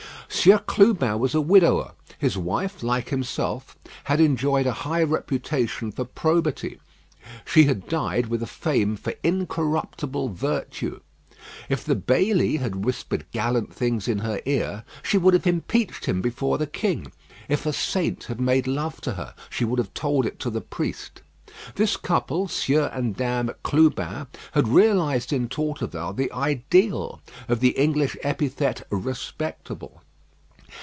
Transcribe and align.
Sieur 0.33 0.59
Clubin 0.59 1.19
was 1.19 1.35
a 1.35 1.41
widower; 1.41 1.91
his 2.17 2.37
wife, 2.37 2.81
like 2.81 3.09
himself, 3.09 3.77
had 4.05 4.21
enjoyed 4.21 4.65
a 4.65 4.71
high 4.71 5.03
reputation 5.03 5.91
for 5.91 6.05
probity. 6.05 6.79
She 7.45 7.65
had 7.65 7.85
died 7.89 8.27
with 8.27 8.41
a 8.41 8.47
fame 8.47 8.95
for 8.95 9.13
incorruptible 9.23 10.29
virtue. 10.29 11.01
If 11.67 11.83
the 11.83 11.95
bailli 11.97 12.57
had 12.59 12.85
whispered 12.85 13.29
gallant 13.33 13.73
things 13.75 14.07
in 14.07 14.19
her 14.19 14.41
ear, 14.45 14.85
she 15.03 15.17
would 15.17 15.33
have 15.33 15.45
impeached 15.45 16.05
him 16.05 16.21
before 16.21 16.57
the 16.57 16.65
king. 16.65 17.11
If 17.49 17.65
a 17.65 17.73
saint 17.73 18.23
had 18.23 18.39
made 18.39 18.65
love 18.67 19.01
to 19.01 19.13
her, 19.15 19.35
she 19.49 19.65
would 19.65 19.79
have 19.79 19.93
told 19.93 20.25
it 20.25 20.39
to 20.39 20.49
the 20.49 20.61
priest. 20.61 21.21
This 21.75 21.97
couple, 21.97 22.47
Sieur 22.47 22.89
and 22.93 23.17
Dame 23.17 23.51
Clubin, 23.63 24.27
had 24.53 24.69
realised 24.69 25.33
in 25.33 25.49
Torteval 25.49 26.13
the 26.13 26.31
ideal 26.31 27.19
of 27.49 27.59
the 27.59 27.71
English 27.77 28.15
epithet 28.23 28.87
"respectable." 28.89 30.01